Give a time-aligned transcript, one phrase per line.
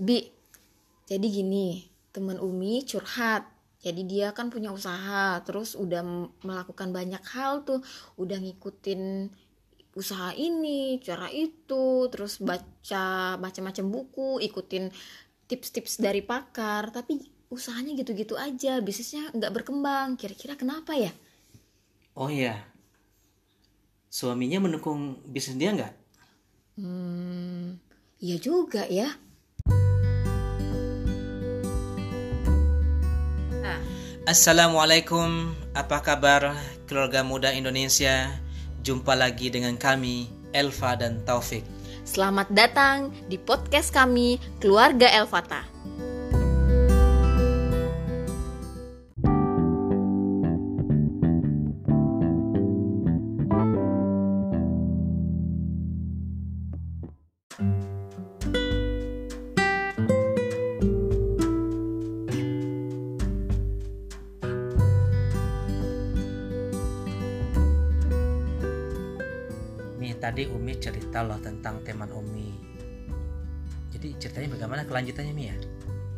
[0.00, 0.32] Bi,
[1.04, 3.44] jadi gini, teman Umi curhat.
[3.84, 6.00] Jadi dia kan punya usaha, terus udah
[6.40, 7.84] melakukan banyak hal tuh,
[8.16, 9.28] udah ngikutin
[9.96, 14.88] usaha ini, cara itu, terus baca macam-macam buku, ikutin
[15.48, 17.20] tips-tips dari pakar, tapi
[17.52, 20.16] usahanya gitu-gitu aja, bisnisnya nggak berkembang.
[20.16, 21.12] Kira-kira kenapa ya?
[22.16, 22.60] Oh iya.
[24.08, 25.94] Suaminya mendukung bisnis dia nggak?
[26.80, 27.80] Hmm,
[28.20, 29.08] iya juga ya.
[34.30, 36.54] Assalamualaikum, apa kabar
[36.86, 38.30] keluarga muda Indonesia?
[38.86, 41.66] Jumpa lagi dengan kami, Elva dan Taufik.
[42.06, 45.66] Selamat datang di podcast kami, Keluarga Elvata.
[70.30, 72.54] Tadi Umi cerita loh tentang teman Umi.
[73.90, 75.58] Jadi ceritanya bagaimana kelanjutannya Mi ya?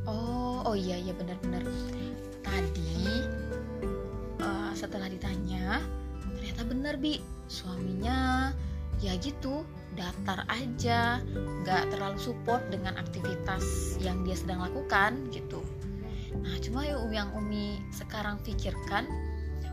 [0.04, 1.64] Oh, oh iya iya benar-benar.
[2.44, 2.92] Tadi
[4.36, 5.80] eh, setelah ditanya,
[6.36, 8.52] ternyata benar bi, suaminya
[9.00, 9.64] ya gitu
[9.96, 11.24] datar aja,
[11.64, 15.64] nggak terlalu support dengan aktivitas yang dia sedang lakukan gitu.
[16.36, 19.08] Nah, cuma yang Umi sekarang pikirkan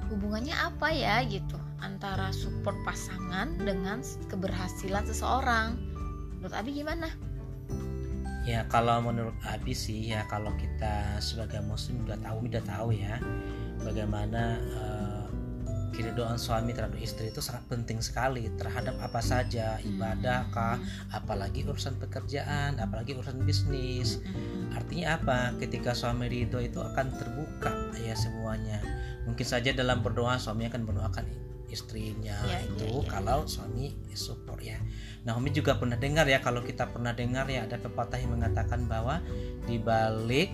[0.08, 5.80] hubungannya apa ya gitu antara support pasangan dengan keberhasilan seseorang.
[6.40, 7.12] Menurut Abi gimana?
[8.48, 13.20] Ya kalau menurut Abi sih ya kalau kita sebagai muslim udah tahu udah tahu ya
[13.84, 15.28] bagaimana eh,
[16.00, 20.80] keridhaan suami terhadap istri itu sangat penting sekali terhadap apa saja ibadah kah
[21.12, 24.24] apalagi urusan pekerjaan apalagi urusan bisnis.
[24.72, 25.40] Artinya apa?
[25.60, 28.80] Ketika suami ridho itu akan terbuka ya semuanya.
[29.28, 31.28] Mungkin saja dalam berdoa suami akan mendoakan
[31.70, 34.78] istrinya Ya, itu ya, ya, kalau suami support ya.
[35.24, 38.90] Nah, Umi juga pernah dengar ya kalau kita pernah dengar ya ada pepatah yang mengatakan
[38.90, 39.24] bahwa
[39.70, 40.52] di balik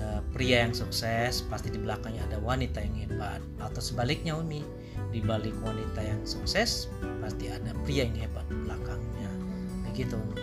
[0.00, 3.40] eh, pria yang sukses pasti di belakangnya ada wanita yang hebat.
[3.62, 4.66] Atau sebaliknya Umi
[5.10, 6.90] di balik wanita yang sukses
[7.22, 9.30] pasti ada pria yang hebat di belakangnya.
[9.90, 10.16] Begitu.
[10.16, 10.36] Umi.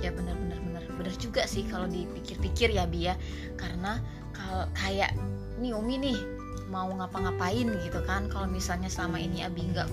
[0.00, 0.82] ya benar-benar benar.
[0.96, 3.14] Benar juga sih kalau dipikir-pikir ya Bi ya.
[3.60, 4.00] Karena
[4.32, 5.12] kalau kayak
[5.60, 6.39] nih Umi nih
[6.70, 8.30] mau ngapa-ngapain gitu kan.
[8.30, 9.90] Kalau misalnya selama ini Abi nggak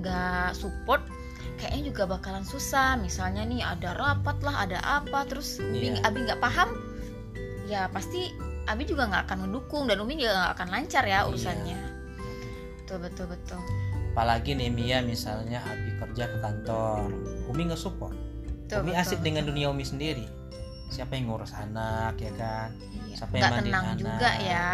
[0.00, 1.02] nggak support
[1.58, 2.94] kayaknya juga bakalan susah.
[3.00, 6.00] Misalnya nih ada rapat lah ada apa terus Iya.
[6.06, 6.70] Abi nggak paham
[7.66, 8.30] ya pasti
[8.66, 11.78] Abi juga nggak akan mendukung dan Umi juga nggak akan lancar ya urusannya.
[12.82, 13.60] Betul betul betul.
[14.14, 17.10] Apalagi nih Mia misalnya Abi kerja ke kantor
[17.50, 18.14] Umi nggak support.
[18.66, 19.26] Betul, Umi betul, asik betul.
[19.26, 20.26] dengan dunia Umi sendiri.
[20.86, 22.70] Siapa yang ngurus anak ya kan?
[23.10, 23.14] Iya.
[23.24, 23.98] siapa yang mandiin tenang anak?
[23.98, 24.70] juga ya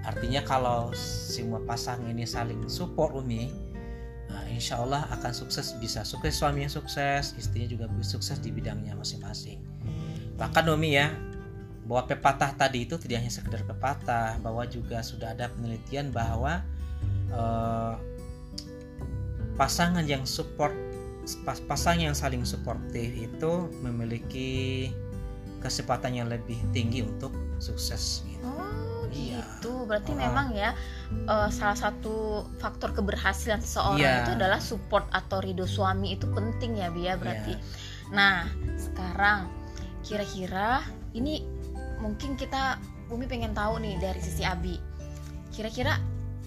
[0.00, 3.52] Artinya kalau semua pasang ini saling support Umi,
[4.32, 8.48] nah, insya Allah akan sukses bisa sukses suami yang sukses, istrinya juga bisa sukses di
[8.48, 9.60] bidangnya masing-masing.
[10.40, 11.12] Bahkan Umi ya,
[11.84, 16.64] bahwa pepatah tadi itu tidak hanya sekedar pepatah, bahwa juga sudah ada penelitian bahwa
[17.28, 17.94] eh,
[19.60, 20.72] pasangan yang support
[21.44, 23.52] pas- pasangan yang saling suportif itu
[23.84, 24.88] memiliki
[25.60, 28.48] kesempatan yang lebih tinggi untuk sukses gitu.
[28.48, 28.79] Oh
[29.10, 29.42] Iya.
[29.42, 30.18] gitu, berarti Oh.
[30.18, 30.74] memang ya
[31.10, 32.14] eh, salah satu
[32.56, 34.22] faktor keberhasilan seseorang Iya.
[34.22, 37.54] itu adalah support atau ridho suami itu penting ya Bia berarti.
[38.10, 39.50] Nah sekarang
[40.00, 40.82] kira-kira
[41.12, 41.42] ini
[41.98, 42.78] mungkin kita
[43.10, 44.78] Umi pengen tahu nih dari sisi Abi.
[45.50, 45.98] Kira-kira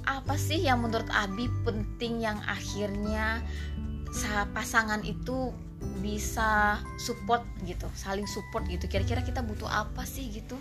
[0.04, 3.44] apa sih yang menurut Abi penting yang akhirnya
[4.10, 5.52] sa- pasangan itu
[6.00, 8.88] bisa support gitu, saling support gitu.
[8.88, 10.56] Kira-kira kita butuh apa sih gitu?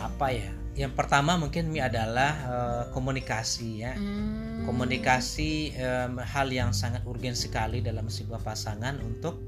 [0.00, 0.50] Apa ya?
[0.76, 3.96] Yang pertama mungkin Mi adalah eh, komunikasi ya.
[3.96, 4.64] Hmm.
[4.66, 9.38] komunikasi em, hal yang sangat urgen sekali dalam sebuah pasangan untuk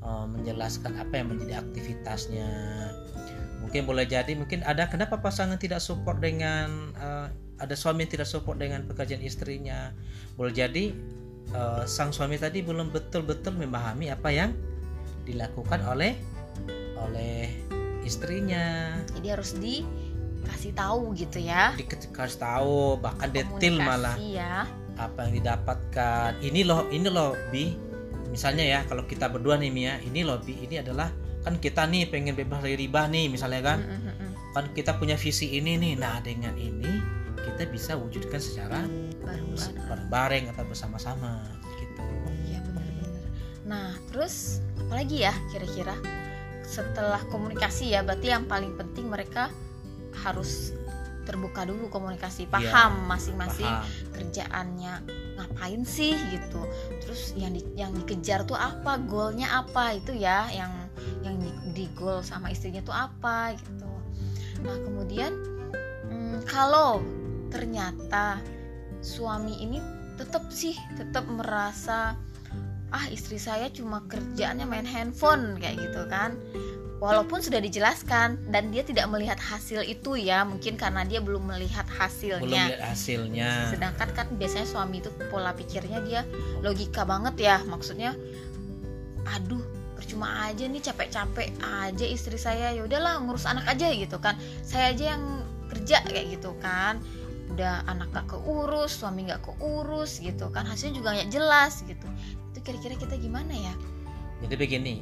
[0.00, 2.48] eh, menjelaskan apa yang menjadi aktivitasnya.
[3.64, 7.28] Mungkin boleh jadi mungkin ada kenapa pasangan tidak support dengan eh,
[7.58, 9.90] ada suami yang tidak support dengan pekerjaan istrinya?
[10.38, 10.94] Boleh jadi
[11.50, 14.54] eh, sang suami tadi belum betul-betul memahami apa yang
[15.26, 16.14] dilakukan oleh
[17.00, 17.73] oleh
[18.04, 18.94] istrinya.
[19.16, 21.72] Jadi harus dikasih tahu gitu ya.
[21.74, 24.68] Dikasih tahu bahkan detail malah ya.
[24.94, 26.38] apa yang didapatkan.
[26.38, 27.74] Ini loh ini loh bi.
[28.30, 31.10] Misalnya ya kalau kita berdua nih Mia ini loh bi ini adalah
[31.44, 33.78] kan kita nih pengen bebas dari riba nih misalnya kan?
[33.82, 34.32] Mm, mm, mm, mm.
[34.54, 35.98] kan kita punya visi ini nih.
[35.98, 38.86] Nah dengan ini kita bisa wujudkan secara
[39.20, 40.50] bareng-bareng.
[40.54, 41.44] atau bersama-sama
[41.76, 42.02] gitu.
[42.48, 43.24] Iya benar-benar.
[43.68, 45.96] Nah terus apalagi ya kira-kira
[46.64, 49.52] setelah komunikasi ya berarti yang paling penting mereka
[50.24, 50.72] harus
[51.24, 54.12] terbuka dulu komunikasi Iya, paham masing-masing paham.
[54.12, 54.94] kerjaannya
[55.40, 56.60] ngapain sih gitu
[57.00, 60.72] terus yang di, yang dikejar tuh apa goalnya apa itu ya yang
[61.24, 63.88] yang di, di goal sama istrinya tuh apa gitu
[64.62, 65.32] nah kemudian
[66.12, 67.00] hmm, kalau
[67.48, 68.40] ternyata
[69.00, 69.80] suami ini
[70.20, 72.14] tetap sih tetap merasa
[72.92, 76.36] ah istri saya cuma kerjaannya main handphone kayak gitu kan.
[77.02, 80.40] Walaupun sudah dijelaskan dan dia tidak melihat hasil itu ya.
[80.46, 83.50] Mungkin karena dia belum melihat belum hasilnya lihat hasilnya.
[83.68, 86.24] Sedangkan kan biasanya suami itu pola pikirnya dia
[86.64, 87.56] logika banget ya.
[87.68, 88.16] Maksudnya
[89.24, 89.60] aduh
[90.00, 92.72] percuma aja nih capek-capek aja istri saya.
[92.72, 94.40] Ya udahlah ngurus anak aja gitu kan.
[94.64, 97.02] Saya aja yang kerja kayak gitu kan
[97.52, 102.06] udah anak gak keurus suami gak keurus gitu kan hasilnya juga nggak jelas gitu.
[102.54, 103.74] Itu kira-kira kita gimana ya?
[104.40, 104.94] Jadi begini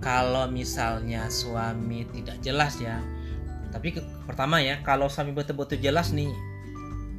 [0.00, 3.00] kalau misalnya suami tidak jelas ya
[3.70, 6.32] tapi ke- pertama ya kalau suami betul-betul jelas nih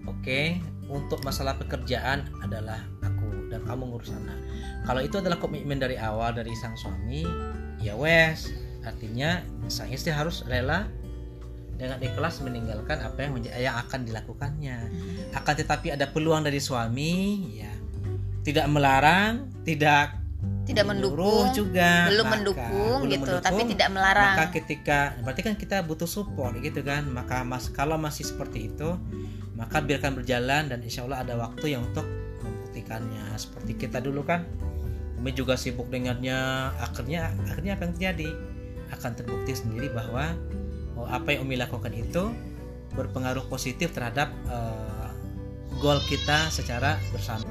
[0.09, 0.41] oke
[0.91, 4.35] untuk masalah pekerjaan adalah aku dan kamu ngurus anak.
[4.83, 7.23] Kalau itu adalah komitmen dari awal dari sang suami
[7.79, 10.89] ya wes artinya sang istri harus rela
[11.81, 14.77] dengan ikhlas meninggalkan apa yang yang akan dilakukannya.
[15.33, 17.13] Akan tetapi ada peluang dari suami
[17.57, 17.73] ya.
[18.45, 20.21] Tidak melarang tidak
[20.61, 22.05] tidak mendukung juga.
[22.13, 24.33] belum Maka- mendukung belum gitu mendukung, tapi tidak melarang.
[24.37, 27.09] maka ketika berarti kan kita butuh support gitu kan.
[27.09, 28.93] Maka mas kalau masih seperti itu
[29.57, 32.05] maka biarkan berjalan dan insya Allah ada waktu yang untuk
[32.45, 33.33] membuktikannya.
[33.41, 34.45] Seperti kita dulu kan
[35.21, 36.33] Umi juga sibuk dengannya
[36.81, 38.29] akhirnya akhirnya apa yang terjadi?
[38.89, 40.33] Akan terbukti sendiri bahwa
[41.07, 42.31] apa yang Umi lakukan itu
[42.95, 45.09] berpengaruh positif terhadap eh,
[45.79, 47.47] goal kita secara bersama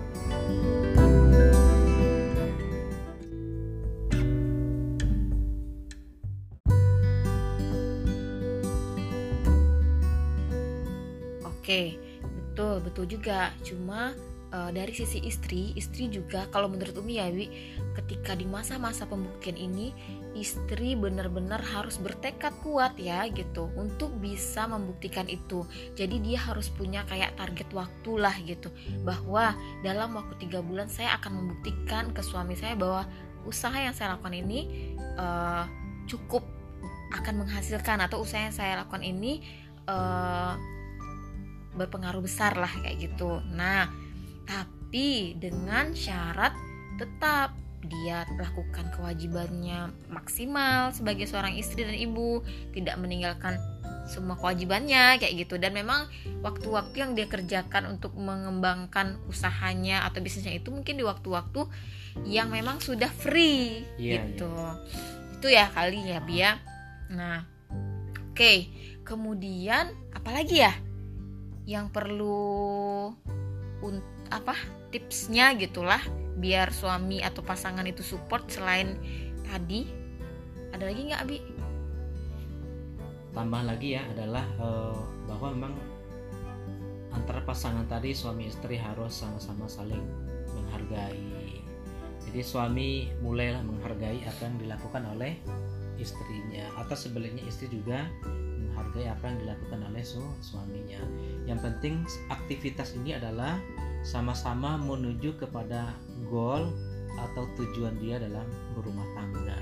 [11.70, 13.54] Oke, betul, betul juga.
[13.62, 14.10] Cuma
[14.50, 17.46] eh, dari sisi istri, istri juga kalau menurut Umi ya, Wi,
[17.98, 19.94] ketika di masa-masa pembuktian ini,
[20.34, 25.66] istri benar-benar harus bertekad kuat ya gitu untuk bisa membuktikan itu.
[25.98, 28.70] Jadi dia harus punya kayak target waktu lah gitu,
[29.02, 33.06] bahwa dalam waktu tiga bulan saya akan membuktikan ke suami saya bahwa
[33.48, 35.64] usaha yang saya lakukan ini eh,
[36.06, 36.46] cukup
[37.10, 39.42] akan menghasilkan atau usaha yang saya lakukan ini
[39.90, 40.54] eh,
[41.70, 43.42] berpengaruh besar lah kayak gitu.
[43.54, 43.90] Nah,
[44.50, 46.50] tapi dengan syarat
[46.98, 47.54] tetap
[47.86, 52.42] dia lakukan kewajibannya maksimal sebagai seorang istri dan ibu,
[52.74, 53.56] tidak meninggalkan
[54.10, 56.10] semua kewajibannya kayak gitu dan memang
[56.42, 61.70] waktu-waktu yang dia kerjakan untuk mengembangkan usahanya atau bisnisnya itu mungkin di waktu-waktu
[62.26, 64.50] yang memang sudah free Iya, gitu.
[65.38, 66.58] Itu ya kali ya Bia.
[67.14, 67.46] Nah,
[68.34, 68.52] oke.
[69.06, 70.74] Kemudian apalagi ya
[71.70, 73.14] yang perlu
[73.86, 74.54] un- apa
[74.94, 76.00] tipsnya gitulah
[76.40, 78.96] biar suami atau pasangan itu support selain
[79.44, 79.86] tadi
[80.70, 81.38] ada lagi nggak Abi?
[83.30, 85.00] tambah lagi ya adalah eh,
[85.30, 85.74] bahwa memang
[87.14, 90.02] antara pasangan tadi suami istri harus sama-sama saling
[90.54, 91.58] menghargai.
[92.30, 95.34] Jadi suami mulailah menghargai apa yang dilakukan oleh
[95.98, 98.06] istrinya atau sebaliknya istri juga
[98.62, 101.02] menghargai apa yang dilakukan oleh su suaminya.
[101.50, 101.94] Yang penting
[102.30, 103.58] aktivitas ini adalah
[104.02, 105.92] sama-sama menuju kepada
[106.28, 106.72] goal
[107.20, 109.60] atau tujuan dia dalam berumah tangga.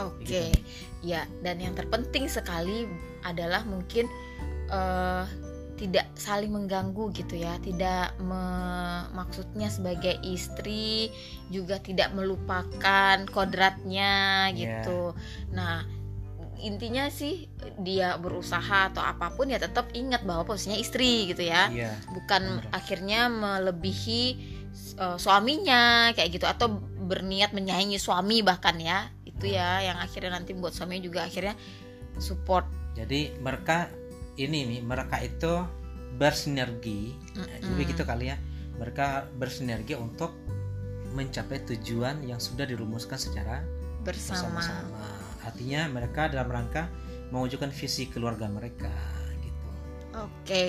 [0.00, 0.56] Oke, Begitu.
[1.04, 2.88] ya dan yang terpenting sekali
[3.22, 4.08] adalah mungkin
[4.72, 5.24] eh,
[5.76, 11.10] tidak saling mengganggu gitu ya, tidak me- maksudnya sebagai istri
[11.50, 14.54] juga tidak melupakan kodratnya Iya.
[14.54, 15.12] gitu.
[15.52, 15.82] Nah
[16.60, 17.48] intinya sih
[17.80, 21.92] dia berusaha atau apa pun ya tetap ingat bahwa posisinya istri gitu ya Iya.
[22.12, 22.70] bukan Bener.
[22.74, 24.22] akhirnya melebihi
[25.00, 26.68] uh, suaminya kayak gitu atau
[27.02, 31.56] berniat menyaingi suami bahkan ya itu ya yang akhirnya nanti buat suaminya juga akhirnya
[32.18, 33.88] support Jadi mereka
[34.36, 35.64] ini nih, mereka itu
[36.20, 37.16] bersinergi.
[37.36, 37.60] Mm-mm.
[37.64, 38.36] Jadi begitu kali ya.
[38.76, 40.36] Mereka bersinergi untuk
[41.16, 43.64] mencapai tujuan yang sudah dirumuskan secara
[44.04, 45.00] bersama bersama-sama.
[45.42, 46.88] Artinya mereka dalam rangka
[47.32, 48.92] mewujudkan visi keluarga mereka
[49.40, 49.68] gitu.
[50.12, 50.64] oke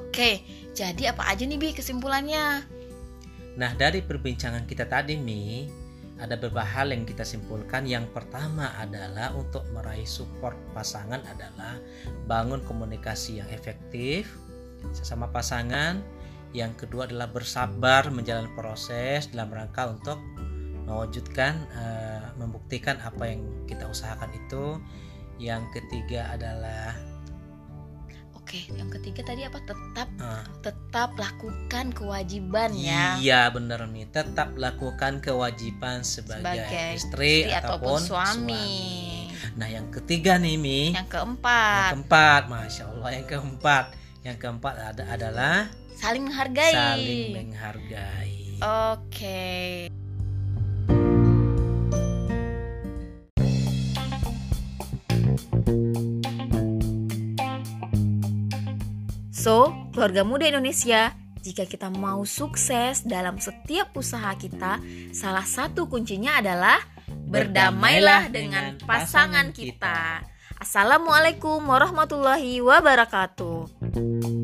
[0.00, 0.30] oke
[0.72, 2.64] jadi apa aja nih bi kesimpulannya
[3.56, 5.64] Nah, dari perbincangan kita tadi Mi,
[6.20, 7.88] ada beberapa hal yang kita simpulkan.
[7.88, 11.80] Yang pertama adalah untuk meraih support pasangan adalah
[12.28, 14.28] bangun komunikasi yang efektif,
[14.92, 16.02] sesama pasangan.
[16.54, 20.18] Yang kedua adalah bersabar menjalani proses dalam rangka untuk
[20.86, 24.78] mewujudkan uh, membuktikan apa yang kita usahakan itu.
[25.36, 26.96] Yang ketiga adalah
[28.46, 29.58] Oke, yang ketiga tadi apa?
[29.58, 33.18] Tetap uh, tetap lakukan kewajiban ya.
[33.18, 34.06] iya benar nih.
[34.06, 38.70] Tetap lakukan kewajiban sebagai, Sebagai istri, istri ataupun, suami.
[39.58, 40.94] nah yang ketiga nih mi.
[40.94, 42.42] Yang yang keempat, keempat.
[42.46, 43.84] Masya allah yang keempat
[44.26, 46.74] yang keempat ada adalah saling menghargai.
[46.74, 49.92] saling menghargai Oke.
[59.28, 61.12] So, keluarga muda Indonesia,
[61.44, 64.80] jika kita mau sukses dalam setiap usaha kita,
[65.12, 66.80] salah satu kuncinya adalah
[67.28, 70.24] berdamailah dengan pasangan kita.
[70.56, 73.75] Assalamualaikum warahmatullahi wabarakatuh.
[73.96, 74.35] Thank you.